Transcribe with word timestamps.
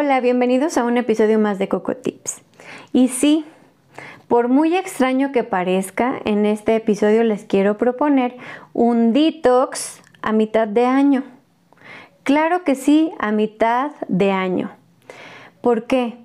Hola, 0.00 0.20
bienvenidos 0.20 0.78
a 0.78 0.84
un 0.84 0.96
episodio 0.96 1.40
más 1.40 1.58
de 1.58 1.66
Coco 1.68 1.96
Tips. 1.96 2.42
Y 2.92 3.08
sí, 3.08 3.44
por 4.28 4.46
muy 4.46 4.76
extraño 4.76 5.32
que 5.32 5.42
parezca, 5.42 6.20
en 6.24 6.46
este 6.46 6.76
episodio 6.76 7.24
les 7.24 7.42
quiero 7.42 7.78
proponer 7.78 8.36
un 8.74 9.12
detox 9.12 10.00
a 10.22 10.30
mitad 10.30 10.68
de 10.68 10.86
año. 10.86 11.24
Claro 12.22 12.62
que 12.62 12.76
sí, 12.76 13.10
a 13.18 13.32
mitad 13.32 13.90
de 14.06 14.30
año. 14.30 14.70
¿Por 15.62 15.86
qué? 15.86 16.16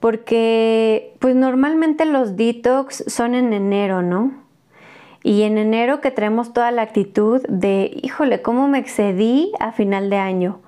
Porque 0.00 1.14
pues 1.18 1.36
normalmente 1.36 2.06
los 2.06 2.34
detox 2.34 3.04
son 3.08 3.34
en 3.34 3.52
enero, 3.52 4.00
¿no? 4.00 4.32
Y 5.22 5.42
en 5.42 5.58
enero 5.58 6.00
que 6.00 6.10
traemos 6.10 6.54
toda 6.54 6.70
la 6.70 6.80
actitud 6.80 7.42
de, 7.46 7.90
híjole, 8.02 8.40
¿cómo 8.40 8.68
me 8.68 8.78
excedí 8.78 9.52
a 9.60 9.72
final 9.72 10.08
de 10.08 10.16
año? 10.16 10.62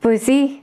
Pues 0.00 0.22
sí, 0.22 0.62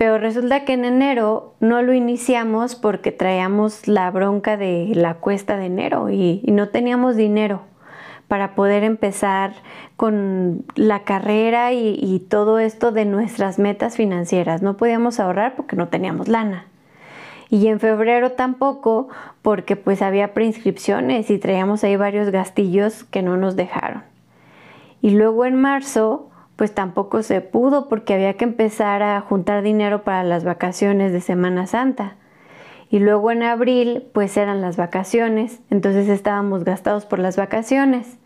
pero 0.00 0.16
resulta 0.16 0.64
que 0.64 0.72
en 0.72 0.86
enero 0.86 1.52
no 1.60 1.82
lo 1.82 1.92
iniciamos 1.92 2.74
porque 2.74 3.12
traíamos 3.12 3.86
la 3.86 4.10
bronca 4.10 4.56
de 4.56 4.92
la 4.94 5.16
cuesta 5.16 5.58
de 5.58 5.66
enero 5.66 6.08
y, 6.08 6.40
no 6.46 6.70
teníamos 6.70 7.16
dinero 7.16 7.60
para 8.26 8.54
poder 8.54 8.82
empezar 8.82 9.52
con 9.98 10.64
la 10.74 11.00
carrera 11.00 11.74
y, 11.74 11.98
y, 12.00 12.20
todo 12.20 12.60
esto 12.60 12.92
de 12.92 13.04
nuestras 13.04 13.58
metas 13.58 13.96
financieras. 13.96 14.62
No 14.62 14.78
podíamos 14.78 15.20
ahorrar 15.20 15.54
porque 15.54 15.76
no 15.76 15.88
teníamos 15.88 16.28
lana. 16.28 16.64
Y 17.50 17.66
en 17.66 17.78
febrero 17.78 18.32
tampoco 18.32 19.08
porque 19.42 19.76
pues 19.76 20.00
había 20.00 20.32
preinscripciones 20.32 21.28
y 21.28 21.36
traíamos 21.36 21.84
ahí 21.84 21.96
varios 21.96 22.30
gastillos 22.30 23.04
que 23.04 23.20
no 23.20 23.36
nos 23.36 23.54
dejaron. 23.54 24.04
Y 25.02 25.10
luego 25.10 25.44
en 25.44 25.60
marzo 25.60 26.29
pues 26.60 26.74
tampoco 26.74 27.22
se 27.22 27.40
pudo 27.40 27.88
porque 27.88 28.12
había 28.12 28.34
que 28.36 28.44
empezar 28.44 29.02
a 29.02 29.18
juntar 29.22 29.62
dinero 29.62 30.02
para 30.02 30.22
las 30.24 30.44
vacaciones 30.44 31.10
de 31.10 31.22
Semana 31.22 31.66
Santa. 31.66 32.16
Y 32.90 32.98
luego 32.98 33.30
en 33.30 33.42
abril 33.42 34.06
pues 34.12 34.36
eran 34.36 34.60
las 34.60 34.76
vacaciones, 34.76 35.60
entonces 35.70 36.06
estábamos 36.10 36.64
gastados 36.64 37.06
por 37.06 37.18
las 37.18 37.38
vacaciones. 37.38 38.18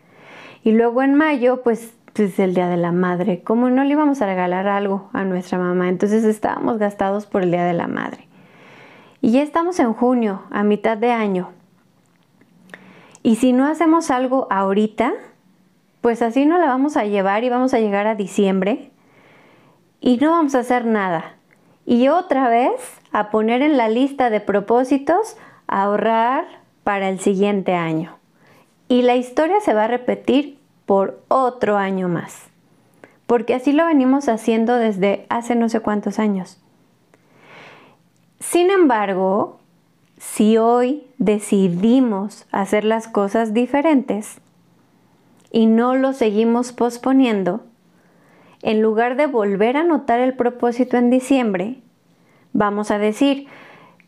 Y 0.65 0.73
luego 0.73 1.05
en 1.05 1.15
mayo 1.15 1.63
pues 1.63 1.95
es 2.17 2.41
el 2.41 2.55
Día 2.55 2.69
de 2.69 2.77
la 2.77 2.91
Madre, 2.91 3.45
como 3.45 3.71
no 3.71 3.85
le 3.85 3.93
íbamos 3.93 4.21
a 4.21 4.27
regalar 4.27 4.67
algo 4.67 5.11
a 5.13 5.23
nuestra 5.23 5.57
mamá, 5.57 5.89
entonces 5.89 6.25
estábamos 6.25 6.79
gastados 6.79 7.27
por 7.27 7.45
el 7.45 7.53
Día 7.53 7.65
de 7.65 7.75
la 7.75 7.87
Madre. 7.87 8.27
Y 9.21 9.31
ya 9.31 9.45
estamos 9.45 9.79
en 9.79 9.93
junio, 9.93 10.43
a 10.51 10.65
mitad 10.65 10.99
de 10.99 11.13
año. 11.13 11.51
Y 13.23 13.37
si 13.37 13.53
no 13.53 13.65
hacemos 13.65 14.11
algo 14.11 14.49
ahorita, 14.51 15.13
pues 16.05 16.21
así 16.21 16.45
no 16.45 16.59
la 16.59 16.67
vamos 16.67 16.99
a 16.99 17.07
llevar 17.07 17.45
y 17.45 17.49
vamos 17.49 17.73
a 17.73 17.81
llegar 17.81 18.07
a 18.07 18.15
diciembre 18.15 18.91
y 20.03 20.19
no 20.19 20.33
vamos 20.33 20.55
a 20.55 20.59
hacer 20.59 20.85
nada. 20.85 21.37
Y 21.87 22.09
otra 22.09 22.51
vez 22.51 22.73
a 23.11 23.31
poner 23.31 23.63
en 23.63 23.79
la 23.79 23.89
lista 23.89 24.29
de 24.29 24.41
propósitos 24.41 25.39
ahorrar 25.67 26.45
para 26.83 27.09
el 27.09 27.21
siguiente 27.21 27.73
año. 27.73 28.19
Y 28.87 29.01
la 29.01 29.17
historia 29.17 29.63
se 29.63 29.73
va 29.73 29.85
a 29.85 29.89
repetir 29.89 30.59
por 30.85 31.23
otro 31.29 31.79
año 31.79 32.07
más. 32.07 32.49
Porque 33.27 33.55
así 33.55 33.73
lo 33.73 33.87
venimos 33.87 34.29
haciendo 34.29 34.77
desde 34.77 35.25
hace 35.31 35.55
no 35.55 35.71
sé 35.71 35.81
cuántos 35.81 36.19
años. 36.19 36.61
Sin 38.41 38.71
embargo, 38.71 39.59
si 40.19 40.59
hoy 40.59 41.07
decidimos 41.17 42.47
hacer 42.53 42.85
las 42.85 43.09
cosas 43.09 43.55
diferentes, 43.55 44.43
y 45.55 45.67
no 45.67 45.95
lo 45.95 46.13
seguimos 46.13 46.73
posponiendo, 46.73 47.61
en 48.63 48.83
lugar 48.83 49.15
de 49.15 49.29
volver 49.29 49.77
a 49.77 49.83
anotar 49.83 50.19
el 50.19 50.35
propósito 50.35 50.97
en 50.97 51.11
diciembre, 51.11 51.77
vamos 52.53 52.91
a 52.91 52.99
decir, 52.99 53.47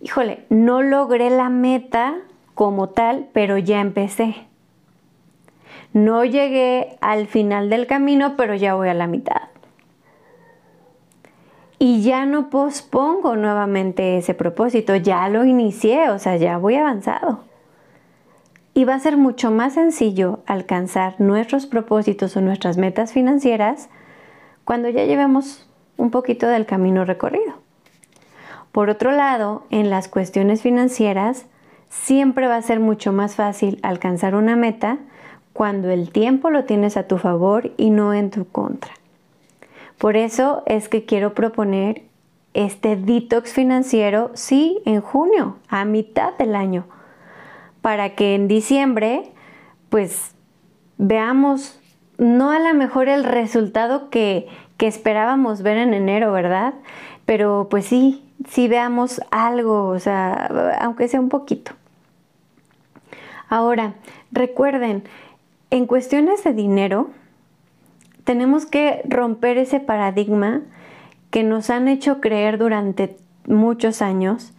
híjole, 0.01 0.45
no 0.49 0.83
logré 0.83 1.31
la 1.31 1.49
meta 1.49 2.17
como 2.57 2.89
tal, 2.89 3.29
pero 3.33 3.59
ya 3.59 3.81
empecé. 3.81 4.35
No 5.93 6.25
llegué 6.25 6.99
al 7.01 7.29
final 7.29 7.71
del 7.71 7.87
camino, 7.87 8.35
pero 8.37 8.57
ya 8.57 8.75
voy 8.75 8.89
a 8.89 8.95
la 8.95 9.07
mitad. 9.07 9.43
Y 11.79 12.03
ya 12.03 12.27
no 12.27 12.51
pospongo 12.51 13.37
nuevamente 13.37 14.17
ese 14.17 14.35
propósito, 14.35 14.97
ya 14.97 15.29
lo 15.29 15.45
inicié, 15.45 16.11
o 16.11 16.19
sea, 16.19 16.39
ya 16.39 16.59
voy 16.59 16.75
avanzado 16.75 17.45
y 18.77 18.85
va 18.85 18.95
a 18.95 19.01
ser 19.01 19.17
mucho 19.17 19.51
más 19.51 19.73
sencillo 19.73 20.41
alcanzar 20.45 21.19
nuestros 21.19 21.65
propósitos 21.65 22.37
o 22.37 22.43
nuestras 22.43 22.77
metas 22.77 23.11
financieras 23.11 23.89
cuando 24.65 24.91
ya 24.91 25.07
llevemos 25.07 25.67
un 25.97 26.11
poquito 26.11 26.47
del 26.47 26.67
camino 26.67 27.07
recorrido. 27.07 27.55
Por 28.73 28.91
otro 28.91 29.13
lado, 29.13 29.65
en 29.71 29.89
las 29.89 30.09
cuestiones 30.09 30.61
financieras, 30.61 31.47
siempre 31.89 32.49
va 32.49 32.57
a 32.57 32.63
ser 32.63 32.79
mucho 32.79 33.15
más 33.15 33.35
fácil 33.35 33.81
alcanzar 33.83 34.35
una 34.35 34.57
meta 34.57 34.99
cuando 35.55 35.89
el 35.89 36.11
tiempo 36.11 36.51
lo 36.51 36.65
tienes 36.65 36.99
a 36.99 37.09
tu 37.09 37.17
favor 37.17 37.73
y 37.79 37.89
no 37.89 38.13
en 38.13 38.31
tu 38.31 38.47
contra. 38.47 38.93
Por 39.97 40.19
eso 40.19 40.63
es 40.67 40.91
que 40.91 41.07
quiero 41.07 41.33
proponer 41.33 42.03
este 42.53 42.97
detox 42.97 43.55
financiero, 43.55 44.33
sí, 44.35 44.83
en 44.85 45.01
junio, 45.01 45.57
a 45.71 45.87
mitad 45.87 46.37
del 46.37 46.55
año 46.55 46.85
para 47.87 48.17
que 48.17 48.35
en 48.35 48.49
diciembre 48.49 49.31
pues 49.91 50.35
veamos 50.99 51.79
no 52.19 52.51
a 52.51 52.59
lo 52.59 52.75
mejor 52.75 53.09
el 53.09 53.23
resultado 53.23 54.11
que, 54.11 54.49
que 54.77 54.89
esperábamos 54.89 55.63
ver 55.63 55.77
en 55.79 55.95
enero, 55.95 56.33
¿verdad? 56.33 56.75
Pero 57.27 57.69
pues 57.71 57.85
sí, 57.85 58.25
sí 58.49 58.67
veamos 58.67 59.21
algo, 59.31 59.87
o 59.87 60.01
sea, 60.01 60.77
aunque 60.81 61.07
sea 61.07 61.21
un 61.21 61.29
poquito. 61.29 61.75
Ahora, 63.49 63.95
recuerden, 64.33 65.05
en 65.71 65.87
cuestiones 65.87 66.43
de 66.43 66.55
dinero, 66.55 67.11
tenemos 68.25 68.67
que 68.67 69.03
romper 69.09 69.59
ese 69.59 69.79
paradigma 69.79 70.63
que 71.31 71.45
nos 71.45 71.71
han 71.71 71.87
hecho 71.87 72.21
creer 72.21 72.59
durante 72.59 73.17
muchos 73.47 74.03
años 74.03 74.55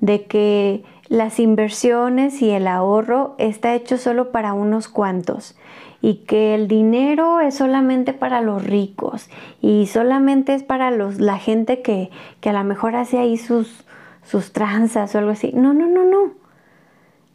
de 0.00 0.24
que 0.24 0.82
las 1.12 1.38
inversiones 1.40 2.40
y 2.40 2.52
el 2.52 2.66
ahorro 2.66 3.34
está 3.36 3.74
hecho 3.74 3.98
solo 3.98 4.32
para 4.32 4.54
unos 4.54 4.88
cuantos 4.88 5.54
y 6.00 6.24
que 6.24 6.54
el 6.54 6.68
dinero 6.68 7.40
es 7.40 7.54
solamente 7.54 8.14
para 8.14 8.40
los 8.40 8.64
ricos 8.64 9.28
y 9.60 9.88
solamente 9.88 10.54
es 10.54 10.62
para 10.62 10.90
los, 10.90 11.20
la 11.20 11.36
gente 11.36 11.82
que, 11.82 12.10
que 12.40 12.48
a 12.48 12.54
lo 12.54 12.64
mejor 12.64 12.96
hace 12.96 13.18
ahí 13.18 13.36
sus, 13.36 13.84
sus 14.22 14.54
tranzas 14.54 15.14
o 15.14 15.18
algo 15.18 15.32
así. 15.32 15.52
No, 15.52 15.74
no, 15.74 15.86
no, 15.86 16.06
no. 16.06 16.32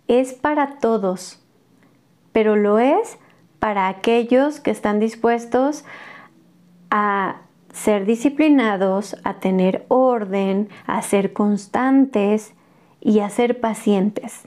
Es 0.07 0.33
para 0.33 0.79
todos, 0.79 1.45
pero 2.31 2.55
lo 2.55 2.79
es 2.79 3.19
para 3.59 3.89
aquellos 3.89 4.59
que 4.59 4.71
están 4.71 4.99
dispuestos 4.99 5.85
a 6.89 7.41
ser 7.73 8.07
disciplinados, 8.07 9.17
a 9.23 9.35
tener 9.35 9.85
orden, 9.87 10.67
a 10.87 11.03
ser 11.03 11.31
constantes 11.31 12.55
y 13.01 13.19
a 13.19 13.29
ser 13.29 13.59
pacientes, 13.59 14.43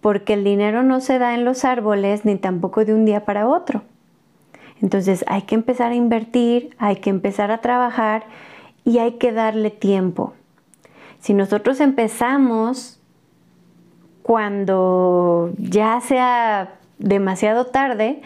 porque 0.00 0.34
el 0.34 0.44
dinero 0.44 0.82
no 0.82 1.00
se 1.00 1.18
da 1.18 1.34
en 1.34 1.44
los 1.44 1.64
árboles 1.64 2.24
ni 2.24 2.36
tampoco 2.36 2.84
de 2.84 2.94
un 2.94 3.04
día 3.04 3.24
para 3.24 3.48
otro. 3.48 3.82
Entonces 4.82 5.24
hay 5.28 5.42
que 5.42 5.54
empezar 5.54 5.92
a 5.92 5.94
invertir, 5.94 6.74
hay 6.78 6.96
que 6.96 7.10
empezar 7.10 7.50
a 7.50 7.60
trabajar 7.60 8.24
y 8.84 8.98
hay 8.98 9.12
que 9.12 9.32
darle 9.32 9.70
tiempo. 9.70 10.32
Si 11.18 11.34
nosotros 11.34 11.80
empezamos 11.80 12.98
cuando 14.22 15.52
ya 15.58 16.00
sea 16.00 16.74
demasiado 16.98 17.66
tarde, 17.66 18.22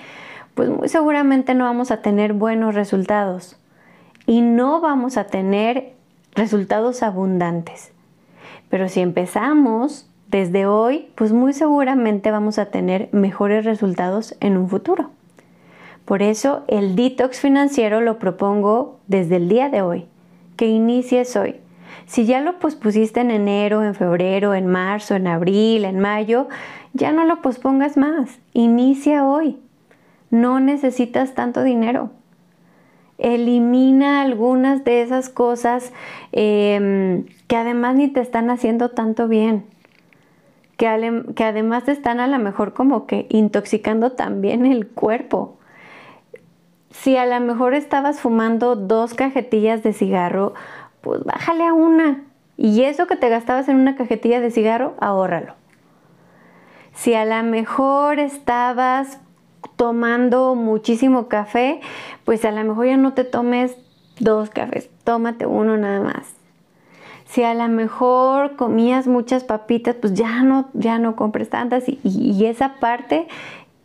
pues 0.54 0.68
muy 0.68 0.88
seguramente 0.88 1.54
no 1.54 1.64
vamos 1.64 1.90
a 1.90 2.02
tener 2.02 2.32
buenos 2.32 2.74
resultados 2.74 3.56
y 4.26 4.40
no 4.40 4.80
vamos 4.80 5.16
a 5.16 5.24
tener 5.24 5.94
resultados 6.34 7.02
abundantes. 7.02 7.93
Pero 8.74 8.88
si 8.88 8.98
empezamos 8.98 10.10
desde 10.26 10.66
hoy, 10.66 11.06
pues 11.14 11.32
muy 11.32 11.52
seguramente 11.52 12.32
vamos 12.32 12.58
a 12.58 12.72
tener 12.72 13.08
mejores 13.12 13.64
resultados 13.64 14.34
en 14.40 14.56
un 14.56 14.68
futuro. 14.68 15.10
Por 16.04 16.22
eso 16.22 16.64
el 16.66 16.96
detox 16.96 17.38
financiero 17.38 18.00
lo 18.00 18.18
propongo 18.18 18.98
desde 19.06 19.36
el 19.36 19.48
día 19.48 19.68
de 19.68 19.82
hoy, 19.82 20.06
que 20.56 20.66
inicies 20.66 21.36
hoy. 21.36 21.60
Si 22.06 22.26
ya 22.26 22.40
lo 22.40 22.58
pospusiste 22.58 23.20
en 23.20 23.30
enero, 23.30 23.84
en 23.84 23.94
febrero, 23.94 24.54
en 24.54 24.66
marzo, 24.66 25.14
en 25.14 25.28
abril, 25.28 25.84
en 25.84 26.00
mayo, 26.00 26.48
ya 26.94 27.12
no 27.12 27.24
lo 27.24 27.42
pospongas 27.42 27.96
más. 27.96 28.40
Inicia 28.54 29.24
hoy. 29.24 29.56
No 30.30 30.58
necesitas 30.58 31.34
tanto 31.34 31.62
dinero. 31.62 32.10
Elimina 33.24 34.20
algunas 34.20 34.84
de 34.84 35.00
esas 35.00 35.30
cosas 35.30 35.94
em, 36.32 37.24
que 37.46 37.56
además 37.56 37.96
ni 37.96 38.08
te 38.08 38.20
están 38.20 38.50
haciendo 38.50 38.90
tanto 38.90 39.28
bien. 39.28 39.64
Que, 40.76 41.24
que 41.34 41.44
además 41.44 41.84
te 41.84 41.92
están 41.92 42.20
a 42.20 42.26
lo 42.26 42.38
mejor 42.38 42.74
como 42.74 43.06
que 43.06 43.26
intoxicando 43.30 44.12
también 44.12 44.66
el 44.66 44.86
cuerpo. 44.88 45.56
Si 46.90 47.16
a 47.16 47.24
lo 47.24 47.40
mejor 47.40 47.72
estabas 47.72 48.20
fumando 48.20 48.76
dos 48.76 49.14
cajetillas 49.14 49.82
de 49.82 49.94
cigarro, 49.94 50.52
pues 51.00 51.24
bájale 51.24 51.64
a 51.64 51.72
una. 51.72 52.24
Y 52.58 52.82
eso 52.82 53.06
que 53.06 53.16
te 53.16 53.30
gastabas 53.30 53.70
en 53.70 53.76
una 53.76 53.96
cajetilla 53.96 54.42
de 54.42 54.50
cigarro, 54.50 54.96
ahórralo. 55.00 55.54
Si 56.92 57.14
a 57.14 57.24
lo 57.24 57.42
mejor 57.48 58.18
estabas 58.18 59.18
tomando 59.76 60.54
muchísimo 60.54 61.28
café, 61.28 61.80
pues 62.24 62.44
a 62.44 62.52
lo 62.52 62.62
mejor 62.64 62.86
ya 62.86 62.96
no 62.96 63.14
te 63.14 63.24
tomes 63.24 63.76
dos 64.18 64.50
cafés, 64.50 64.90
tómate 65.04 65.46
uno 65.46 65.76
nada 65.76 66.00
más. 66.00 66.34
Si 67.26 67.42
a 67.42 67.54
lo 67.54 67.66
mejor 67.68 68.56
comías 68.56 69.06
muchas 69.06 69.44
papitas, 69.44 69.96
pues 69.96 70.14
ya 70.14 70.42
no, 70.42 70.68
ya 70.72 70.98
no 70.98 71.16
compres 71.16 71.50
tantas 71.50 71.84
y, 71.88 72.46
esa 72.46 72.76
parte 72.76 73.26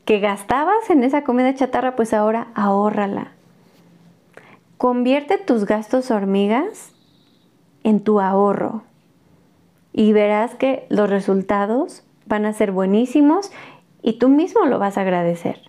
que 0.05 0.19
gastabas 0.19 0.89
en 0.89 1.03
esa 1.03 1.23
comida 1.23 1.55
chatarra, 1.55 1.95
pues 1.95 2.13
ahora 2.13 2.47
ahórrala. 2.53 3.31
Convierte 4.77 5.37
tus 5.37 5.65
gastos 5.65 6.11
hormigas 6.11 6.93
en 7.83 8.01
tu 8.01 8.19
ahorro 8.19 8.83
y 9.93 10.13
verás 10.13 10.55
que 10.55 10.85
los 10.89 11.09
resultados 11.09 12.03
van 12.25 12.45
a 12.45 12.53
ser 12.53 12.71
buenísimos 12.71 13.51
y 14.01 14.13
tú 14.13 14.29
mismo 14.29 14.65
lo 14.65 14.79
vas 14.79 14.97
a 14.97 15.01
agradecer. 15.01 15.68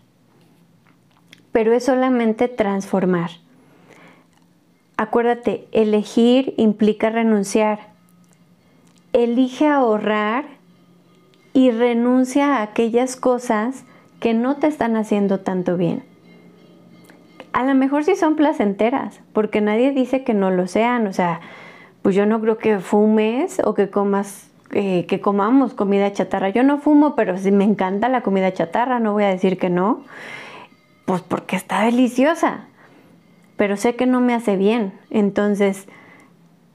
Pero 1.52 1.73
es 1.73 1.85
solamente 1.85 2.49
transformar. 2.49 3.31
Acuérdate, 4.97 5.67
elegir 5.73 6.55
implica 6.56 7.11
renunciar. 7.11 7.91
Elige 9.12 9.67
ahorrar 9.67 10.44
y 11.52 11.70
renuncia 11.70 12.56
a 12.56 12.62
aquellas 12.62 13.17
cosas 13.17 13.85
que 14.20 14.35
no 14.35 14.56
te 14.56 14.67
están 14.67 14.97
haciendo 14.97 15.41
tanto 15.41 15.76
bien. 15.76 16.05
A 17.52 17.64
lo 17.64 17.75
mejor 17.75 18.05
sí 18.05 18.14
son 18.14 18.37
placenteras, 18.37 19.20
porque 19.32 19.61
nadie 19.61 19.91
dice 19.91 20.23
que 20.23 20.35
no 20.35 20.50
lo 20.50 20.69
sean. 20.69 21.06
O 21.06 21.12
sea, 21.12 21.41
pues 22.02 22.14
yo 22.14 22.26
no 22.26 22.41
creo 22.41 22.58
que 22.58 22.79
fumes 22.79 23.61
o 23.64 23.75
que 23.75 23.91
comas 23.91 24.50
eh, 24.73 25.05
que 25.06 25.20
comamos 25.20 25.75
comida 25.75 26.12
chatarra. 26.12 26.50
Yo 26.50 26.62
no 26.62 26.79
fumo, 26.79 27.17
pero 27.17 27.37
si 27.38 27.50
me 27.50 27.64
encanta 27.64 28.08
la 28.08 28.20
comida 28.20 28.52
chatarra, 28.52 29.00
no 29.00 29.12
voy 29.12 29.25
a 29.25 29.29
decir 29.29 29.58
que 29.58 29.69
no, 29.69 30.05
pues 31.11 31.23
porque 31.23 31.57
está 31.57 31.83
deliciosa, 31.83 32.67
pero 33.57 33.77
sé 33.77 33.97
que 33.97 34.07
no 34.07 34.21
me 34.21 34.33
hace 34.33 34.55
bien. 34.55 34.93
Entonces, 35.11 35.89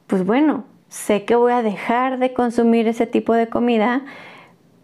pues 0.08 0.26
bueno, 0.26 0.66
sé 0.90 1.24
que 1.24 1.36
voy 1.36 1.54
a 1.54 1.62
dejar 1.62 2.20
de 2.20 2.34
consumir 2.34 2.90
ese 2.90 3.08
tipo 3.08 3.34
de 3.34 3.48
comida, 3.48 4.04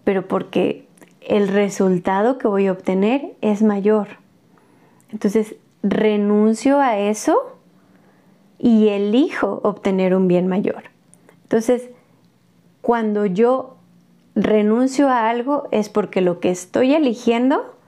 pero 0.06 0.26
porque 0.26 0.88
el 1.20 1.50
resultado 1.50 2.38
que 2.38 2.48
voy 2.48 2.68
a 2.68 2.72
obtener 2.72 3.34
es 3.42 3.62
mayor. 3.62 4.08
Entonces, 5.12 5.58
renuncio 5.84 6.80
a 6.80 6.98
eso 6.98 7.58
y 8.58 8.88
elijo 8.88 9.60
obtener 9.66 10.16
un 10.16 10.30
bien 10.30 10.48
mayor. 10.48 10.84
Entonces, 11.44 11.90
cuando 12.82 13.26
yo 13.26 13.76
renuncio 14.34 15.10
a 15.10 15.30
algo 15.30 15.68
es 15.72 15.90
porque 15.90 16.22
lo 16.22 16.40
que 16.40 16.52
estoy 16.52 16.94
eligiendo 16.94 17.81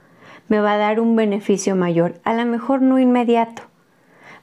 me 0.48 0.60
va 0.60 0.74
a 0.74 0.78
dar 0.78 1.00
un 1.00 1.16
beneficio 1.16 1.76
mayor. 1.76 2.20
A 2.24 2.34
lo 2.34 2.46
mejor 2.46 2.82
no 2.82 3.00
inmediato, 3.00 3.64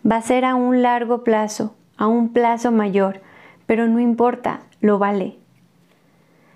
va 0.08 0.16
a 0.16 0.22
ser 0.22 0.44
a 0.44 0.54
un 0.54 0.82
largo 0.82 1.24
plazo, 1.24 1.74
a 1.96 2.06
un 2.06 2.32
plazo 2.32 2.72
mayor, 2.72 3.20
pero 3.66 3.86
no 3.86 4.00
importa, 4.00 4.60
lo 4.80 4.98
vale. 4.98 5.36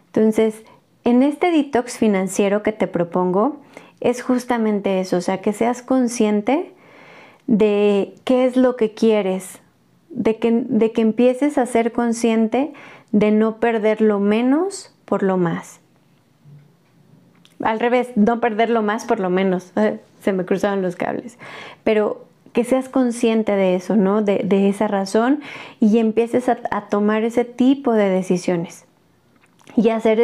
Entonces, 0.07 0.65
en 1.05 1.23
este 1.23 1.51
detox 1.51 1.99
financiero 1.99 2.63
que 2.63 2.73
te 2.73 2.87
propongo, 2.87 3.61
es 4.01 4.23
justamente 4.23 5.01
eso, 5.01 5.19
o 5.19 5.21
sea, 5.21 5.41
que 5.41 5.53
seas 5.53 5.83
consciente 5.83 6.73
de 7.47 8.15
qué 8.25 8.45
es 8.45 8.57
lo 8.57 8.77
que 8.77 8.95
quieres, 8.95 9.61
de 10.09 10.39
que, 10.39 10.51
de 10.53 10.93
que 10.93 11.03
empieces 11.03 11.59
a 11.59 11.67
ser 11.67 11.93
consciente 11.93 12.73
de 13.13 13.31
no 13.31 13.61
perder 13.61 14.01
lo 14.01 14.21
menos 14.21 14.95
por 15.05 15.23
lo 15.23 15.37
más. 15.37 15.81
Al 17.65 17.81
revés, 17.81 18.11
no 18.17 18.41
perder 18.41 18.71
lo 18.71 18.83
más 18.83 19.05
por 19.05 19.21
lo 19.21 19.31
menos. 19.31 19.73
Se 20.23 20.33
me 20.33 20.45
cruzaron 20.45 20.83
los 20.83 20.97
cables. 20.97 21.39
Pero 21.83 22.25
que 22.53 22.65
seas 22.65 22.89
consciente 22.89 23.53
de 23.53 23.75
eso, 23.75 23.97
¿no? 23.97 24.23
De, 24.23 24.69
esa 24.69 24.87
razón 24.87 25.41
y 25.81 25.99
empieces 25.99 26.49
a, 26.49 26.57
tomar 26.89 27.25
ese 27.25 27.45
tipo 27.45 27.93
de 27.93 28.09
decisiones 28.09 28.85
y 29.77 29.89
hacer 29.89 30.21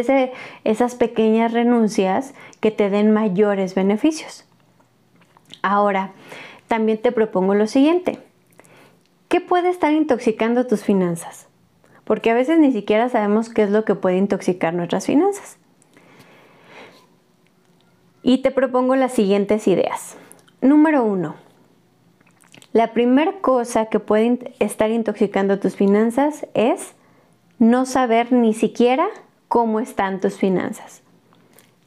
esas 0.65 0.95
pequeñas 0.95 1.53
renuncias 1.53 2.35
que 2.61 2.71
te 2.71 2.89
den 2.89 3.13
mayores 3.13 3.75
beneficios. 3.75 4.45
Ahora, 5.63 6.13
también 6.69 6.99
te 6.99 7.11
propongo 7.11 7.55
lo 7.55 7.67
siguiente. 7.67 8.21
¿Qué 9.29 9.41
puede 9.41 9.71
estar 9.71 9.93
intoxicando 9.93 10.67
tus 10.69 10.85
finanzas? 10.85 11.51
porque 12.11 12.33
a 12.33 12.35
veces 12.35 12.59
ni 12.59 12.73
siquiera 12.73 13.09
sabemos 13.09 13.51
qué 13.51 13.63
es 13.63 13.71
lo 13.71 13.85
que 13.85 13.95
puede 13.95 14.17
intoxicar 14.17 14.75
nuestras 14.75 15.07
finanzas. 15.07 15.59
Y 18.23 18.39
te 18.39 18.51
propongo 18.51 18.97
las 18.97 19.13
siguientes 19.13 19.67
ideas. 19.67 20.17
Número 20.61 21.05
uno, 21.05 21.37
la 22.73 22.93
primera 22.93 23.33
cosa 23.41 23.87
que 23.87 23.99
puede 23.99 24.55
estar 24.61 24.91
intoxicando 24.91 25.59
tus 25.59 25.75
finanzas 25.75 26.47
es 26.55 26.95
no 27.59 27.85
saber 27.87 28.33
ni 28.33 28.55
siquiera 28.55 29.09
cómo 29.49 29.81
están 29.81 30.21
tus 30.21 30.37
finanzas. 30.37 31.03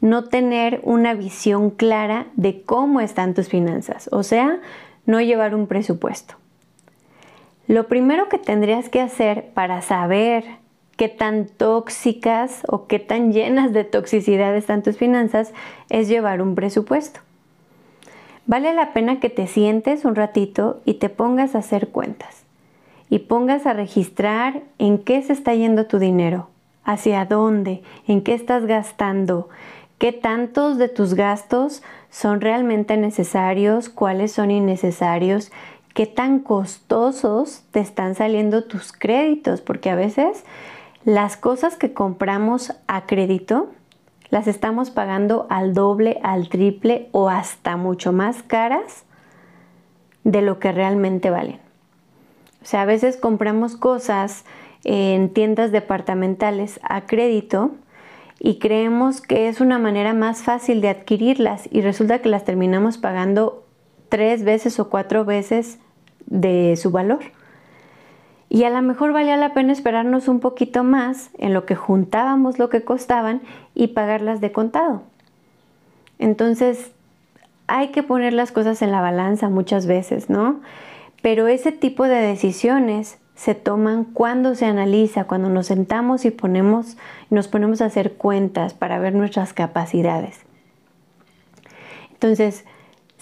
No 0.01 0.25
tener 0.25 0.81
una 0.83 1.13
visión 1.13 1.69
clara 1.69 2.27
de 2.36 2.63
cómo 2.63 3.00
están 3.00 3.33
tus 3.33 3.47
finanzas, 3.47 4.09
o 4.12 4.24
sea, 4.24 4.59
no 5.06 5.21
llevar 5.21 5.56
un 5.56 5.68
presupuesto. 5.68 6.36
Lo 7.67 7.88
primero 7.88 8.27
que 8.27 8.38
tendrías 8.38 8.89
que 8.89 9.00
hacer 9.00 9.51
para 9.53 9.81
saber 9.81 10.43
qué 10.97 11.09
tan 11.09 11.47
tóxicas 11.47 12.63
o 12.67 12.88
qué 12.88 13.00
tan 13.00 13.33
llenas 13.33 13.73
de 13.73 13.83
toxicidad 13.83 14.55
están 14.55 14.83
tus 14.83 14.97
finanzas 14.97 15.53
es 15.89 16.07
llevar 16.07 16.41
un 16.41 16.55
presupuesto. 16.55 17.19
Vale 18.45 18.73
la 18.73 18.93
pena 18.93 19.19
que 19.19 19.29
te 19.29 19.47
sientes 19.47 20.05
un 20.05 20.15
ratito 20.15 20.81
y 20.85 20.95
te 20.95 21.09
pongas 21.09 21.55
a 21.55 21.59
hacer 21.59 21.89
cuentas 21.89 22.43
y 23.09 23.19
pongas 23.19 23.65
a 23.65 23.73
registrar 23.73 24.62
en 24.79 24.97
qué 24.97 25.21
se 25.21 25.33
está 25.33 25.53
yendo 25.53 25.85
tu 25.85 26.00
dinero, 26.00 26.50
hacia 26.83 27.25
dónde, 27.25 27.83
en 28.07 28.21
qué 28.21 28.33
estás 28.33 28.65
gastando, 28.65 29.50
qué 29.97 30.12
tantos 30.12 30.77
de 30.77 30.89
tus 30.89 31.13
gastos 31.13 31.83
son 32.09 32.41
realmente 32.41 32.97
necesarios, 32.97 33.89
cuáles 33.89 34.31
son 34.31 34.51
innecesarios 34.51 35.51
qué 35.93 36.07
tan 36.07 36.39
costosos 36.39 37.63
te 37.71 37.79
están 37.79 38.15
saliendo 38.15 38.63
tus 38.63 38.91
créditos, 38.91 39.62
porque 39.62 39.89
a 39.89 39.95
veces 39.95 40.43
las 41.05 41.38
cosas 41.38 41.75
que 41.75 41.93
compramos 41.93 42.74
a 42.88 43.05
crédito 43.05 43.69
las 44.29 44.48
estamos 44.48 44.89
pagando 44.89 45.45
al 45.50 45.74
doble, 45.74 46.19
al 46.24 46.50
triple 46.50 47.10
o 47.12 47.29
hasta 47.29 47.77
mucho 47.77 48.12
más 48.12 48.41
caras 48.41 49.03
de 50.24 50.41
lo 50.41 50.57
que 50.60 50.72
realmente 50.72 51.29
valen. 51.29 51.60
O 52.62 52.65
sea, 52.65 52.81
a 52.81 52.86
veces 52.86 53.17
compramos 53.17 53.75
cosas 53.75 54.45
en 54.86 55.29
tiendas 55.29 55.72
departamentales 55.72 56.79
a 56.83 57.01
crédito 57.05 57.72
y 58.39 58.57
creemos 58.57 59.22
que 59.22 59.50
es 59.50 59.62
una 59.62 59.77
manera 59.77 60.13
más 60.13 60.41
fácil 60.41 60.81
de 60.81 60.89
adquirirlas 60.89 61.69
y 61.72 61.81
resulta 61.81 62.19
que 62.19 62.29
las 62.29 62.43
terminamos 62.43 62.98
pagando 62.98 63.65
tres 64.10 64.43
veces 64.43 64.79
o 64.79 64.89
cuatro 64.89 65.25
veces 65.25 65.79
de 66.25 66.75
su 66.75 66.89
valor. 66.91 67.19
Y 68.53 68.65
a 68.65 68.69
lo 68.69 68.83
mejor 68.83 69.13
valía 69.13 69.36
la 69.36 69.55
pena 69.55 69.74
esperarnos 69.74 70.27
un 70.27 70.39
poquito 70.39 70.83
más 70.83 71.31
en 71.39 71.55
lo 71.55 71.65
que 71.65 71.75
juntábamos 71.75 72.60
lo 72.60 72.69
que 72.69 72.83
costaban 72.83 73.41
y 73.74 73.88
pagarlas 73.88 74.41
de 74.41 74.51
contado. 74.51 75.01
Entonces, 76.19 76.91
hay 77.65 77.88
que 77.88 78.03
poner 78.03 78.31
las 78.31 78.51
cosas 78.51 78.83
en 78.83 78.91
la 78.91 79.01
balanza 79.01 79.50
muchas 79.50 79.88
veces, 79.88 80.29
¿no? 80.29 80.62
Pero 81.24 81.48
ese 81.48 81.72
tipo 81.72 82.03
de 82.03 82.17
decisiones 82.17 83.17
se 83.33 83.55
toman 83.55 84.03
cuando 84.03 84.53
se 84.53 84.67
analiza, 84.67 85.24
cuando 85.24 85.50
nos 85.50 85.65
sentamos 85.65 86.24
y 86.24 86.29
ponemos, 86.29 86.95
nos 87.31 87.48
ponemos 87.48 87.81
a 87.81 87.86
hacer 87.86 88.13
cuentas 88.13 88.75
para 88.75 89.00
ver 89.00 89.15
nuestras 89.15 89.53
capacidades. 89.53 90.41
Entonces, 92.12 92.65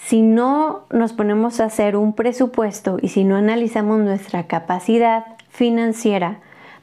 si 0.06 0.20
no 0.20 0.82
nos 0.90 1.12
ponemos 1.12 1.60
a 1.60 1.66
hacer 1.66 1.96
un 1.96 2.12
presupuesto 2.12 2.98
y 3.00 3.08
si 3.08 3.24
no 3.24 3.36
analizamos 3.36 4.00
nuestra 4.00 4.46
capacidad 4.46 5.24
financiera 5.48 6.40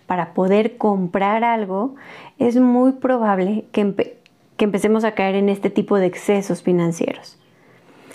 para 0.08 0.34
poder 0.34 0.78
comprar 0.78 1.44
algo, 1.44 1.96
es 2.40 2.56
muy 2.56 2.94
probable 2.94 3.66
que, 3.72 4.16
que 4.58 4.66
empecemos 4.66 5.04
a 5.04 5.16
caer 5.16 5.36
en 5.36 5.50
este 5.50 5.70
tipo 5.70 5.98
de 5.98 6.06
excesos 6.06 6.64
financieros. 6.64 7.38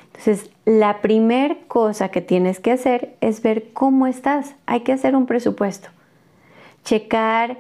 Entonces, 0.06 0.50
la 0.64 1.00
primera 1.00 1.56
cosa 1.68 2.08
que 2.08 2.20
tienes 2.20 2.58
que 2.58 2.72
hacer 2.72 3.14
es 3.20 3.42
ver 3.42 3.72
cómo 3.72 4.06
estás. 4.06 4.54
Hay 4.64 4.80
que 4.80 4.92
hacer 4.92 5.16
un 5.16 5.26
presupuesto. 5.26 5.90
Checar 6.84 7.58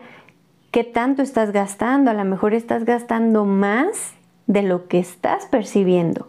qué 0.70 0.82
tanto 0.82 1.22
estás 1.22 1.52
gastando. 1.52 2.10
A 2.10 2.14
lo 2.14 2.24
mejor 2.24 2.54
estás 2.54 2.84
gastando 2.84 3.44
más 3.44 4.14
de 4.46 4.62
lo 4.62 4.88
que 4.88 4.98
estás 4.98 5.46
percibiendo. 5.46 6.28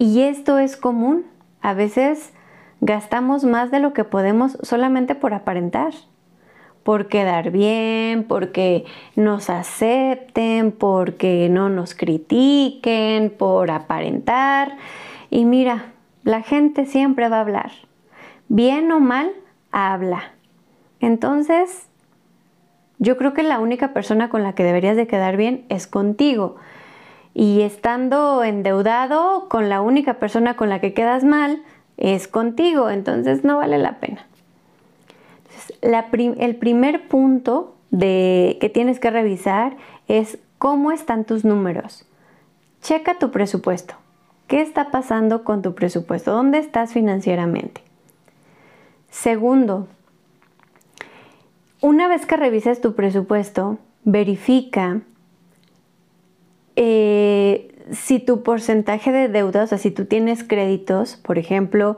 Y 0.00 0.22
esto 0.22 0.58
es 0.58 0.76
común. 0.76 1.26
A 1.60 1.74
veces 1.74 2.32
gastamos 2.80 3.44
más 3.44 3.70
de 3.70 3.80
lo 3.80 3.92
que 3.92 4.04
podemos 4.04 4.56
solamente 4.62 5.14
por 5.14 5.34
aparentar 5.34 5.92
por 6.82 7.08
quedar 7.08 7.50
bien, 7.50 8.24
porque 8.24 8.84
nos 9.14 9.50
acepten, 9.50 10.72
porque 10.72 11.48
no 11.50 11.68
nos 11.68 11.94
critiquen, 11.94 13.30
por 13.30 13.70
aparentar. 13.70 14.76
Y 15.30 15.44
mira, 15.44 15.92
la 16.24 16.42
gente 16.42 16.86
siempre 16.86 17.28
va 17.28 17.38
a 17.38 17.42
hablar. 17.42 17.72
Bien 18.48 18.90
o 18.92 19.00
mal, 19.00 19.30
habla. 19.70 20.32
Entonces, 21.00 21.86
yo 22.98 23.16
creo 23.16 23.34
que 23.34 23.42
la 23.42 23.58
única 23.58 23.92
persona 23.92 24.28
con 24.28 24.42
la 24.42 24.54
que 24.54 24.64
deberías 24.64 24.96
de 24.96 25.06
quedar 25.06 25.36
bien 25.36 25.64
es 25.68 25.86
contigo. 25.86 26.56
Y 27.34 27.62
estando 27.62 28.42
endeudado 28.42 29.48
con 29.48 29.68
la 29.68 29.80
única 29.80 30.14
persona 30.14 30.56
con 30.56 30.68
la 30.68 30.80
que 30.80 30.94
quedas 30.94 31.24
mal 31.24 31.62
es 31.96 32.28
contigo. 32.28 32.90
Entonces 32.90 33.44
no 33.44 33.58
vale 33.58 33.78
la 33.78 34.00
pena 34.00 34.26
el 35.82 36.56
primer 36.56 37.08
punto 37.08 37.74
de, 37.90 38.58
que 38.60 38.68
tienes 38.68 39.00
que 39.00 39.10
revisar 39.10 39.76
es 40.08 40.38
cómo 40.58 40.92
están 40.92 41.24
tus 41.24 41.44
números. 41.44 42.06
Checa 42.82 43.18
tu 43.18 43.30
presupuesto. 43.30 43.94
¿Qué 44.46 44.60
está 44.60 44.90
pasando 44.90 45.44
con 45.44 45.62
tu 45.62 45.74
presupuesto? 45.74 46.32
¿Dónde 46.32 46.58
estás 46.58 46.92
financieramente? 46.92 47.82
Segundo, 49.10 49.88
una 51.80 52.08
vez 52.08 52.26
que 52.26 52.36
revises 52.36 52.80
tu 52.80 52.94
presupuesto, 52.94 53.78
verifica 54.04 55.02
eh, 56.76 57.74
si 57.92 58.18
tu 58.18 58.42
porcentaje 58.42 59.12
de 59.12 59.28
deuda, 59.28 59.64
o 59.64 59.66
sea, 59.66 59.78
si 59.78 59.90
tú 59.90 60.04
tienes 60.04 60.44
créditos, 60.44 61.16
por 61.16 61.38
ejemplo, 61.38 61.96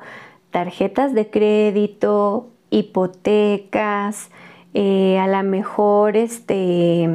tarjetas 0.51 1.15
de 1.15 1.29
crédito, 1.31 2.49
hipotecas, 2.71 4.31
eh, 4.75 5.19
a 5.19 5.27
lo 5.27 5.43
mejor 5.49 6.17
este, 6.17 7.09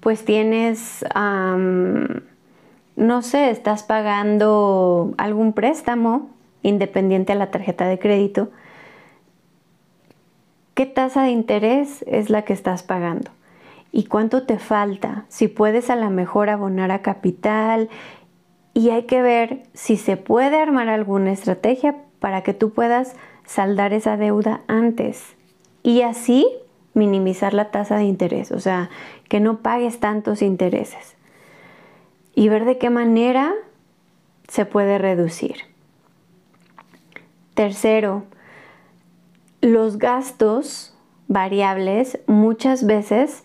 pues 0.00 0.24
tienes, 0.24 1.04
no 2.96 3.22
sé, 3.22 3.50
estás 3.50 3.82
pagando 3.82 5.14
algún 5.18 5.52
préstamo 5.52 6.30
independiente 6.62 7.32
a 7.32 7.36
la 7.36 7.50
tarjeta 7.50 7.86
de 7.86 7.98
crédito. 7.98 8.50
¿Qué 10.74 10.86
tasa 10.86 11.24
de 11.24 11.30
interés 11.30 12.04
es 12.06 12.30
la 12.30 12.42
que 12.42 12.52
estás 12.52 12.82
pagando? 12.82 13.30
¿Y 13.92 14.04
cuánto 14.04 14.44
te 14.44 14.58
falta? 14.58 15.26
Si 15.28 15.48
puedes 15.48 15.90
a 15.90 15.96
lo 15.96 16.08
mejor 16.08 16.48
abonar 16.48 16.90
a 16.90 17.02
capital 17.02 17.90
y 18.72 18.88
hay 18.88 19.04
que 19.04 19.20
ver 19.20 19.64
si 19.74 19.98
se 19.98 20.16
puede 20.16 20.58
armar 20.58 20.88
alguna 20.88 21.30
estrategia 21.30 21.96
para 22.18 22.42
que 22.42 22.54
tú 22.54 22.70
puedas 22.70 23.14
saldar 23.44 23.92
esa 23.92 24.16
deuda 24.16 24.62
antes 24.66 25.36
y 25.82 26.02
así 26.02 26.46
minimizar 26.94 27.52
la 27.52 27.70
tasa 27.70 27.96
de 27.96 28.04
interés, 28.04 28.50
o 28.50 28.60
sea, 28.60 28.88
que 29.28 29.40
no 29.40 29.58
pagues 29.58 30.00
tantos 30.00 30.40
intereses 30.40 31.16
y 32.34 32.48
ver 32.48 32.64
de 32.64 32.78
qué 32.78 32.90
manera 32.90 33.52
se 34.48 34.64
puede 34.64 34.98
reducir. 34.98 35.56
Tercero, 37.54 38.24
los 39.60 39.98
gastos 39.98 40.96
variables 41.28 42.18
muchas 42.26 42.86
veces 42.86 43.44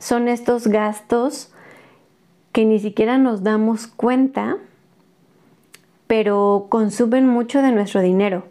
son 0.00 0.28
estos 0.28 0.66
gastos 0.66 1.52
que 2.52 2.64
ni 2.64 2.80
siquiera 2.80 3.18
nos 3.18 3.44
damos 3.44 3.86
cuenta, 3.86 4.56
pero 6.06 6.66
consumen 6.68 7.28
mucho 7.28 7.62
de 7.62 7.70
nuestro 7.70 8.00
dinero. 8.00 8.44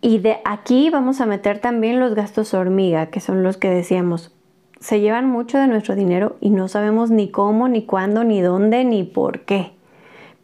Y 0.00 0.20
de 0.20 0.38
aquí 0.44 0.88
vamos 0.88 1.20
a 1.20 1.26
meter 1.26 1.58
también 1.58 2.00
los 2.00 2.14
gastos 2.14 2.54
hormiga, 2.54 3.06
que 3.06 3.20
son 3.20 3.42
los 3.42 3.56
que 3.56 3.68
decíamos, 3.68 4.32
se 4.80 5.00
llevan 5.00 5.28
mucho 5.28 5.58
de 5.58 5.66
nuestro 5.66 5.94
dinero 5.94 6.36
y 6.40 6.50
no 6.50 6.68
sabemos 6.68 7.10
ni 7.10 7.30
cómo, 7.30 7.68
ni 7.68 7.84
cuándo, 7.84 8.24
ni 8.24 8.40
dónde, 8.40 8.84
ni 8.84 9.04
por 9.04 9.40
qué. 9.40 9.72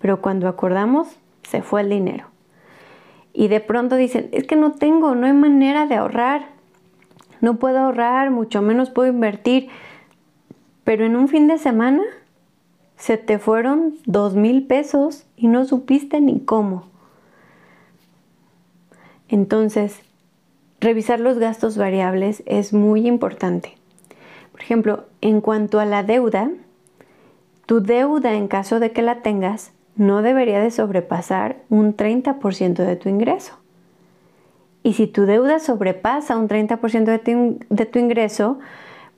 Pero 0.01 0.21
cuando 0.21 0.49
acordamos, 0.49 1.09
se 1.43 1.63
fue 1.63 1.81
el 1.81 1.91
dinero. 1.91 2.27
Y 3.33 3.49
de 3.49 3.61
pronto 3.61 3.97
dicen, 3.97 4.29
es 4.33 4.47
que 4.47 4.57
no 4.57 4.73
tengo, 4.73 5.15
no 5.15 5.27
hay 5.27 5.33
manera 5.33 5.87
de 5.87 5.95
ahorrar. 5.95 6.47
No 7.41 7.57
puedo 7.57 7.79
ahorrar, 7.79 8.31
mucho 8.31 8.63
menos 8.63 8.91
puedo 8.91 9.11
invertir. 9.11 9.69
Pero 10.89 11.05
en 11.05 11.17
un 11.17 11.29
fin 11.29 11.49
de 11.49 11.59
semana 11.59 12.03
se 12.97 13.19
te 13.19 13.39
fueron 13.39 13.97
dos 14.07 14.35
mil 14.35 14.67
pesos 14.67 15.27
y 15.37 15.47
no 15.47 15.67
supiste 15.67 16.19
ni 16.23 16.41
cómo. 16.41 16.87
Entonces, 19.29 20.01
revisar 20.81 21.21
los 21.21 21.39
gastos 21.39 21.77
variables 21.77 22.43
es 22.47 22.73
muy 22.73 23.07
importante. 23.07 23.75
Por 24.51 24.63
ejemplo, 24.63 25.05
en 25.21 25.43
cuanto 25.43 25.79
a 25.79 25.85
la 25.85 26.05
deuda, 26.05 26.51
tu 27.67 27.83
deuda 27.83 28.33
en 28.33 28.49
caso 28.49 28.81
de 28.81 28.91
que 28.91 29.03
la 29.03 29.21
tengas 29.21 29.73
no 29.95 30.23
debería 30.23 30.59
de 30.59 30.71
sobrepasar 30.71 31.57
un 31.69 31.99
30% 31.99 32.77
de 32.77 32.97
tu 32.97 33.11
ingreso. 33.11 33.59
Y 34.83 34.95
si 34.95 35.07
tu 35.07 35.27
deuda 35.27 35.59
sobrepasa 35.59 36.39
un 36.39 36.49
30% 36.49 37.05
de 37.05 37.19
tu, 37.19 37.59
de 37.69 37.85
tu 37.85 37.99
ingreso, 37.99 38.59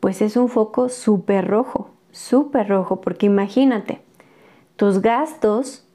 pues 0.01 0.23
es 0.23 0.37
un 0.37 0.49
foco 0.49 0.89
súper 0.89 1.47
rojo, 1.47 1.91
súper 2.11 2.69
rojo, 2.69 3.01
porque 3.01 3.27
imagínate, 3.27 4.01
tus 4.77 5.01
gastos, 5.01 5.87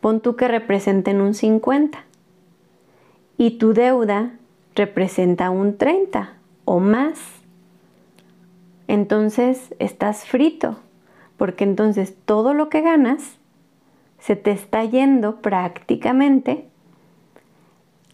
pon 0.00 0.20
tú 0.20 0.36
que 0.36 0.48
representen 0.48 1.20
un 1.20 1.34
50 1.34 2.04
y 3.36 3.58
tu 3.58 3.74
deuda 3.74 4.32
representa 4.74 5.50
un 5.50 5.76
30 5.76 6.34
o 6.64 6.80
más. 6.80 7.20
Entonces 8.88 9.74
estás 9.78 10.24
frito, 10.24 10.76
porque 11.36 11.64
entonces 11.64 12.14
todo 12.24 12.54
lo 12.54 12.68
que 12.68 12.80
ganas 12.80 13.36
se 14.18 14.36
te 14.36 14.50
está 14.50 14.84
yendo 14.84 15.36
prácticamente 15.40 16.66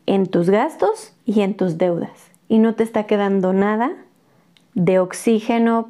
en 0.06 0.26
tus 0.26 0.50
gastos 0.50 1.14
y 1.26 1.42
en 1.42 1.56
tus 1.56 1.78
deudas. 1.78 2.30
Y 2.48 2.58
no 2.58 2.74
te 2.74 2.82
está 2.82 3.04
quedando 3.04 3.52
nada 3.52 3.94
de 4.78 4.98
oxígeno 4.98 5.88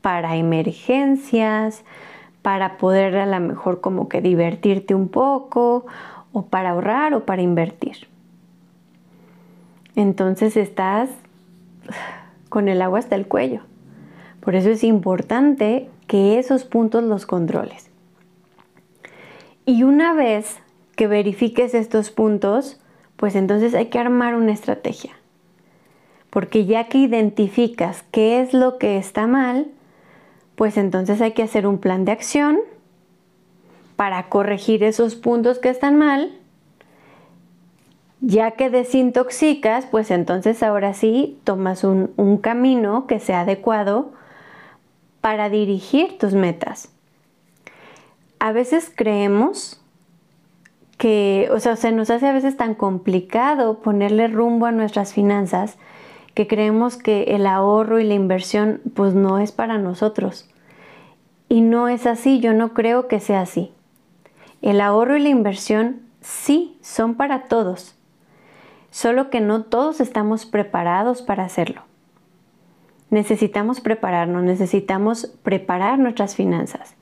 para 0.00 0.36
emergencias, 0.36 1.84
para 2.42 2.78
poder 2.78 3.16
a 3.16 3.26
lo 3.26 3.40
mejor 3.40 3.80
como 3.80 4.08
que 4.08 4.20
divertirte 4.20 4.94
un 4.94 5.08
poco, 5.08 5.86
o 6.32 6.42
para 6.46 6.70
ahorrar 6.70 7.14
o 7.14 7.24
para 7.24 7.42
invertir 7.42 8.06
entonces 9.96 10.56
estás 10.56 11.08
con 12.48 12.68
el 12.68 12.80
agua 12.82 13.00
hasta 13.00 13.16
el 13.16 13.26
cuello. 13.26 13.62
Por 14.40 14.54
eso 14.54 14.70
es 14.70 14.84
importante 14.84 15.88
que 16.06 16.38
esos 16.38 16.64
puntos 16.64 17.02
los 17.02 17.26
controles. 17.26 17.90
Y 19.64 19.82
una 19.82 20.12
vez 20.12 20.58
que 20.94 21.08
verifiques 21.08 21.74
estos 21.74 22.10
puntos, 22.10 22.78
pues 23.16 23.34
entonces 23.34 23.74
hay 23.74 23.86
que 23.86 23.98
armar 23.98 24.36
una 24.36 24.52
estrategia. 24.52 25.12
Porque 26.36 26.66
ya 26.66 26.84
que 26.84 26.98
identificas 26.98 28.04
qué 28.10 28.42
es 28.42 28.52
lo 28.52 28.76
que 28.76 28.98
está 28.98 29.26
mal, 29.26 29.68
pues 30.54 30.76
entonces 30.76 31.22
hay 31.22 31.32
que 31.32 31.42
hacer 31.42 31.66
un 31.66 31.78
plan 31.78 32.04
de 32.04 32.12
acción 32.12 32.58
para 33.96 34.28
corregir 34.28 34.84
esos 34.84 35.14
puntos 35.14 35.58
que 35.58 35.70
están 35.70 35.96
mal 35.96 36.30
ya 38.20 38.50
que 38.50 38.68
desintoxicas, 38.68 39.86
pues 39.86 40.10
entonces 40.10 40.62
ahora 40.62 40.92
sí 40.92 41.38
tomas 41.44 41.84
un, 41.84 42.38
camino 42.42 43.06
que 43.06 43.18
sea 43.18 43.40
adecuado 43.40 44.12
para 45.22 45.48
dirigir 45.48 46.18
tus 46.18 46.34
metas. 46.34 46.90
A 48.40 48.52
veces 48.52 48.92
creemos 48.94 49.82
que, 50.98 51.48
o 51.50 51.60
sea, 51.60 51.76
se 51.76 51.92
nos 51.92 52.10
hace 52.10 52.26
a 52.28 52.32
veces 52.34 52.58
tan 52.58 52.74
complicado 52.74 53.78
ponerle 53.78 54.28
rumbo 54.28 54.66
a 54.66 54.72
nuestras 54.72 55.14
finanzas 55.14 55.78
que 56.36 56.46
creemos 56.46 56.98
que 56.98 57.34
el 57.34 57.46
ahorro 57.46 57.98
y 57.98 58.04
la 58.04 58.12
inversión 58.12 58.82
pues 58.92 59.14
no 59.14 59.38
es 59.38 59.52
para 59.52 59.78
nosotros. 59.78 60.46
Y 61.48 61.62
no 61.62 61.88
es 61.88 62.06
así, 62.06 62.40
yo 62.40 62.52
no 62.52 62.74
creo 62.74 63.08
que 63.08 63.20
sea 63.20 63.40
así. 63.40 63.72
El 64.60 64.82
ahorro 64.82 65.16
y 65.16 65.22
la 65.22 65.30
inversión 65.30 66.02
sí 66.20 66.76
son 66.82 67.14
para 67.14 67.44
todos, 67.44 67.96
solo 68.90 69.30
que 69.30 69.40
no 69.40 69.62
todos 69.62 69.98
estamos 70.02 70.44
preparados 70.44 71.22
para 71.22 71.42
hacerlo. 71.42 71.84
Necesitamos 73.08 73.80
prepararnos, 73.80 74.42
necesitamos 74.42 75.32
preparar 75.42 75.98
nuestras 75.98 76.36
finanzas. 76.36 76.96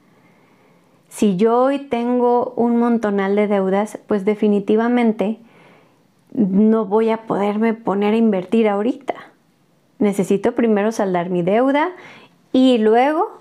Si 1.08 1.34
yo 1.34 1.60
hoy 1.60 1.80
tengo 1.80 2.52
un 2.54 2.76
montonal 2.76 3.34
de 3.34 3.48
deudas, 3.48 3.98
pues 4.06 4.24
definitivamente 4.24 5.40
no 6.34 6.84
voy 6.84 7.10
a 7.10 7.22
poderme 7.22 7.74
poner 7.74 8.14
a 8.14 8.18
invertir 8.18 8.68
ahorita. 8.68 9.14
Necesito 9.98 10.52
primero 10.52 10.92
saldar 10.92 11.30
mi 11.30 11.42
deuda 11.42 11.92
y 12.52 12.78
luego 12.78 13.40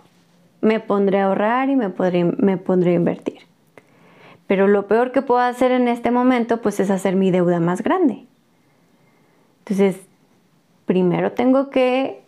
me 0.62 0.80
pondré 0.80 1.20
a 1.20 1.26
ahorrar 1.26 1.70
y 1.70 1.76
me, 1.76 1.92
me 2.38 2.58
pondré 2.58 2.92
a 2.92 2.96
invertir. 2.96 3.40
Pero 4.48 4.68
lo 4.68 4.88
peor 4.88 5.12
que 5.12 5.22
puedo 5.22 5.42
hacer 5.42 5.72
en 5.72 5.88
este 5.88 6.12
momento 6.12 6.62
pues 6.62 6.80
es 6.80 6.90
hacer 6.90 7.16
mi 7.16 7.32
deuda 7.32 7.60
más 7.60 7.82
grande. 7.82 8.26
Entonces, 9.60 9.98
primero 10.86 11.32
tengo 11.32 11.70
que 11.70 12.22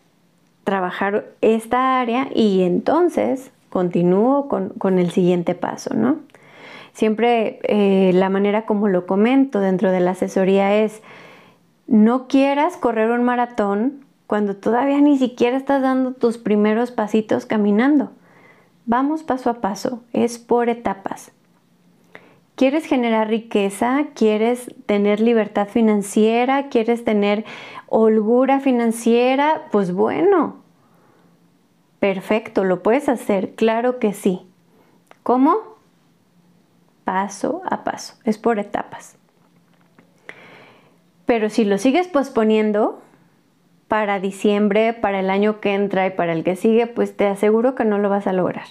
trabajar 0.63 1.25
esta 1.41 1.99
área 1.99 2.27
y 2.33 2.63
entonces 2.63 3.51
continúo 3.69 4.47
con, 4.47 4.99
el 4.99 5.11
siguiente 5.11 5.53
paso, 5.53 5.93
¿no? 5.93 6.19
Siempre 6.95 7.59
eh, 7.63 8.13
la 8.13 8.29
manera 8.29 8.65
como 8.65 8.87
lo 8.87 9.05
comento 9.05 9.59
dentro 9.59 9.91
de 9.91 9.99
la 9.99 10.11
asesoría 10.11 10.81
es, 10.81 11.03
no 11.87 12.29
quieras 12.29 12.77
correr 12.77 13.11
un 13.11 13.21
maratón 13.25 14.05
cuando 14.27 14.55
todavía 14.55 15.01
ni 15.01 15.17
siquiera 15.17 15.57
estás 15.57 15.81
dando 15.81 16.13
tus 16.13 16.37
primeros 16.37 16.91
pasitos 16.91 17.45
caminando. 17.45 18.13
Vamos 18.85 19.23
paso 19.23 19.49
a 19.49 19.55
paso, 19.55 20.03
es 20.13 20.39
por 20.39 20.69
etapas. 20.69 21.33
¿Quieres 22.55 22.85
generar 22.85 23.27
riqueza? 23.27 24.05
¿Quieres 24.13 24.73
tener 24.85 25.19
libertad 25.19 25.67
financiera? 25.67 26.69
¿Quieres 26.69 27.03
tener 27.03 27.43
holgura 27.87 28.61
financiera? 28.61 29.63
Pues 29.69 29.93
bueno, 29.93 30.61
perfecto, 31.99 32.63
lo 32.63 32.81
puedes 32.83 33.09
hacer, 33.09 33.53
claro 33.55 33.99
que 33.99 34.13
sí. 34.13 34.47
¿Cómo? 35.23 35.74
Paso 37.05 37.61
a 37.69 37.85
paso, 37.85 38.15
es 38.25 38.37
por 38.37 38.59
etapas. 38.59 39.17
Pero 41.25 41.49
si 41.49 41.63
lo 41.63 41.77
sigues 41.77 42.07
posponiendo 42.07 43.01
para 43.87 44.19
diciembre, 44.19 44.93
para 44.93 45.21
el 45.21 45.29
año 45.29 45.59
que 45.61 45.73
entra 45.73 46.05
y 46.07 46.09
para 46.11 46.33
el 46.33 46.43
que 46.43 46.55
sigue, 46.55 46.87
pues 46.87 47.15
te 47.15 47.27
aseguro 47.27 47.75
que 47.75 47.85
no 47.85 47.97
lo 47.97 48.09
vas 48.09 48.27
a 48.27 48.33
lograr. 48.33 48.65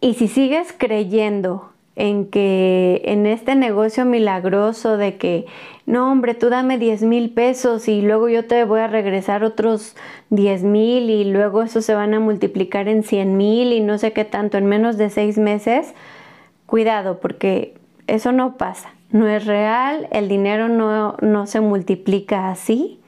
Y 0.00 0.14
si 0.14 0.28
sigues 0.28 0.74
creyendo 0.76 1.70
en 1.96 2.26
que 2.26 3.02
en 3.04 3.26
este 3.26 3.54
negocio 3.54 4.06
milagroso 4.06 4.96
de 4.96 5.18
que, 5.18 5.44
no 5.84 6.10
hombre, 6.10 6.34
tú 6.34 6.48
dame 6.48 6.78
10 6.78 7.02
mil 7.02 7.30
pesos 7.30 7.88
y 7.88 8.00
luego 8.00 8.28
yo 8.28 8.46
te 8.46 8.64
voy 8.64 8.80
a 8.80 8.86
regresar 8.86 9.44
otros 9.44 9.96
10 10.30 10.62
mil 10.62 11.10
y 11.10 11.24
luego 11.24 11.62
eso 11.62 11.82
se 11.82 11.94
van 11.94 12.14
a 12.14 12.20
multiplicar 12.20 12.88
en 12.88 13.02
100 13.02 13.36
mil 13.36 13.72
y 13.72 13.80
no 13.80 13.98
sé 13.98 14.12
qué 14.12 14.24
tanto 14.24 14.56
en 14.56 14.66
menos 14.66 14.96
de 14.96 15.10
seis 15.10 15.36
meses, 15.36 15.92
cuidado 16.70 17.20
porque 17.20 17.74
eso 18.06 18.32
no 18.32 18.56
pasa, 18.56 18.94
no 19.10 19.28
es 19.28 19.44
real, 19.44 20.08
el 20.12 20.28
dinero 20.28 20.68
no, 20.68 21.16
no 21.20 21.46
se 21.46 21.60
multiplica 21.60 22.50
así 22.50 23.00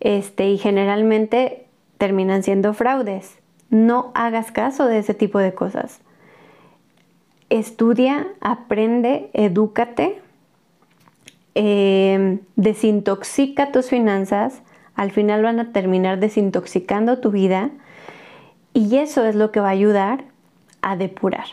este, 0.00 0.48
y 0.48 0.58
generalmente 0.58 1.66
terminan 1.98 2.42
siendo 2.42 2.72
fraudes. 2.72 3.38
No 3.68 4.12
hagas 4.14 4.52
caso 4.52 4.86
de 4.86 4.98
ese 4.98 5.14
tipo 5.14 5.38
de 5.38 5.54
cosas 5.54 6.00
estudia, 7.50 8.26
aprende, 8.40 9.30
edúcate, 9.32 10.20
eh, 11.54 12.40
desintoxica 12.56 13.70
tus 13.70 13.88
finanzas, 13.88 14.62
al 14.94 15.12
final 15.12 15.42
van 15.42 15.60
a 15.60 15.72
terminar 15.72 16.18
desintoxicando 16.18 17.20
tu 17.20 17.30
vida 17.30 17.70
y 18.72 18.96
eso 18.96 19.24
es 19.24 19.36
lo 19.36 19.52
que 19.52 19.60
va 19.60 19.68
a 19.68 19.72
ayudar 19.72 20.24
a 20.82 20.96
depurar. 20.96 21.46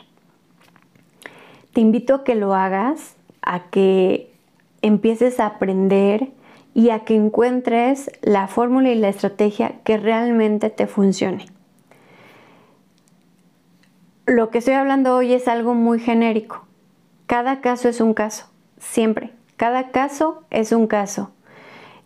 Te 1.73 1.81
invito 1.81 2.15
a 2.15 2.23
que 2.23 2.35
lo 2.35 2.53
hagas, 2.53 3.15
a 3.41 3.69
que 3.69 4.31
empieces 4.81 5.39
a 5.39 5.45
aprender 5.45 6.29
y 6.73 6.89
a 6.89 6.99
que 6.99 7.15
encuentres 7.15 8.11
la 8.21 8.47
fórmula 8.47 8.89
y 8.89 8.95
la 8.95 9.09
estrategia 9.09 9.81
que 9.83 9.97
realmente 9.97 10.69
te 10.69 10.87
funcione 10.87 11.45
lo 14.31 14.49
que 14.49 14.59
estoy 14.59 14.75
hablando 14.75 15.15
hoy 15.15 15.33
es 15.33 15.47
algo 15.47 15.73
muy 15.73 15.99
genérico. 15.99 16.65
Cada 17.25 17.61
caso 17.61 17.89
es 17.89 18.01
un 18.01 18.13
caso, 18.13 18.45
siempre. 18.79 19.31
Cada 19.57 19.89
caso 19.89 20.43
es 20.49 20.71
un 20.71 20.87
caso. 20.87 21.31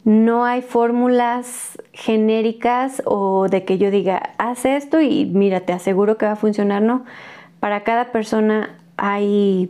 No 0.03 0.45
hay 0.45 0.61
fórmulas 0.61 1.81
genéricas 1.93 3.01
o 3.05 3.47
de 3.47 3.63
que 3.63 3.77
yo 3.77 3.91
diga, 3.91 4.33
haz 4.37 4.65
esto 4.65 5.01
y 5.01 5.25
mira, 5.25 5.61
te 5.61 5.73
aseguro 5.73 6.17
que 6.17 6.25
va 6.25 6.33
a 6.33 6.37
funcionar. 6.37 6.81
No, 6.81 7.05
para 7.59 7.83
cada 7.83 8.11
persona 8.11 8.77
hay 8.97 9.69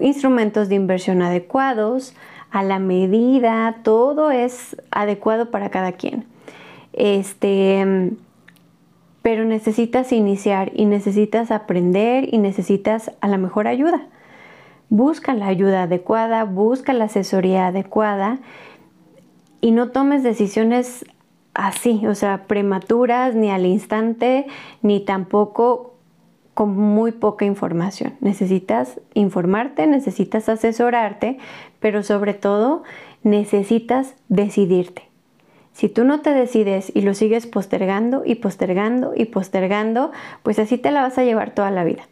instrumentos 0.00 0.68
de 0.68 0.74
inversión 0.74 1.22
adecuados, 1.22 2.14
a 2.50 2.62
la 2.62 2.78
medida, 2.78 3.76
todo 3.82 4.30
es 4.30 4.76
adecuado 4.90 5.50
para 5.50 5.70
cada 5.70 5.92
quien. 5.92 6.26
Este, 6.92 8.12
pero 9.22 9.44
necesitas 9.44 10.12
iniciar 10.12 10.70
y 10.74 10.84
necesitas 10.84 11.50
aprender 11.50 12.28
y 12.32 12.38
necesitas 12.38 13.10
a 13.20 13.28
la 13.28 13.38
mejor 13.38 13.68
ayuda. 13.68 14.06
Busca 14.90 15.32
la 15.32 15.46
ayuda 15.46 15.84
adecuada, 15.84 16.44
busca 16.44 16.92
la 16.92 17.04
asesoría 17.04 17.68
adecuada 17.68 18.40
y 19.62 19.70
no 19.70 19.90
tomes 19.90 20.22
decisiones 20.22 21.06
así, 21.54 22.06
o 22.06 22.14
sea, 22.14 22.44
prematuras, 22.46 23.34
ni 23.34 23.50
al 23.50 23.64
instante, 23.64 24.46
ni 24.82 25.00
tampoco 25.00 25.91
con 26.54 26.76
muy 26.76 27.12
poca 27.12 27.44
información. 27.44 28.14
Necesitas 28.20 29.00
informarte, 29.14 29.86
necesitas 29.86 30.48
asesorarte, 30.48 31.38
pero 31.80 32.02
sobre 32.02 32.34
todo 32.34 32.82
necesitas 33.22 34.14
decidirte. 34.28 35.08
Si 35.72 35.88
tú 35.88 36.04
no 36.04 36.20
te 36.20 36.30
decides 36.30 36.92
y 36.94 37.00
lo 37.00 37.14
sigues 37.14 37.46
postergando 37.46 38.22
y 38.26 38.34
postergando 38.34 39.12
y 39.16 39.24
postergando, 39.26 40.12
pues 40.42 40.58
así 40.58 40.76
te 40.76 40.90
la 40.90 41.02
vas 41.02 41.16
a 41.16 41.24
llevar 41.24 41.54
toda 41.54 41.70
la 41.70 41.84
vida. 41.84 42.02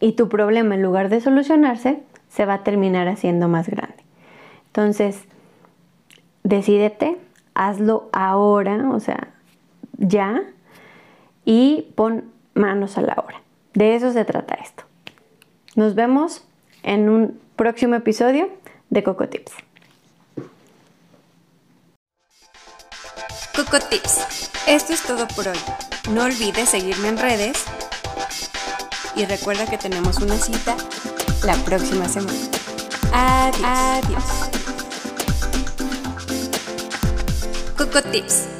Y 0.00 0.12
tu 0.12 0.28
problema, 0.28 0.74
en 0.74 0.82
lugar 0.82 1.08
de 1.10 1.20
solucionarse, 1.20 2.02
se 2.28 2.46
va 2.46 2.54
a 2.54 2.64
terminar 2.64 3.08
haciendo 3.08 3.48
más 3.48 3.68
grande. 3.68 3.96
Entonces, 4.68 5.22
decídete, 6.44 7.18
hazlo 7.54 8.08
ahora, 8.12 8.90
o 8.90 9.00
sea, 9.00 9.28
ya, 9.98 10.42
y 11.44 11.92
pon 11.94 12.24
manos 12.56 12.98
a 12.98 13.02
la 13.02 13.14
obra. 13.14 13.42
De 13.74 13.94
eso 13.94 14.12
se 14.12 14.24
trata 14.24 14.54
esto. 14.54 14.84
Nos 15.74 15.94
vemos 15.94 16.44
en 16.82 17.08
un 17.08 17.40
próximo 17.56 17.94
episodio 17.94 18.48
de 18.90 19.02
Coco 19.02 19.28
Tips. 19.28 19.52
Coco 23.54 23.78
Tips. 23.90 24.50
Esto 24.66 24.92
es 24.92 25.02
todo 25.02 25.28
por 25.28 25.48
hoy. 25.48 25.58
No 26.10 26.24
olvides 26.24 26.68
seguirme 26.68 27.08
en 27.08 27.18
redes 27.18 27.64
y 29.14 29.24
recuerda 29.24 29.66
que 29.66 29.78
tenemos 29.78 30.18
una 30.18 30.36
cita 30.36 30.76
la 31.44 31.54
próxima 31.64 32.08
semana. 32.08 32.38
Adiós. 33.12 33.62
Adiós. 33.64 34.24
Coco 37.76 38.02
Tips. 38.10 38.55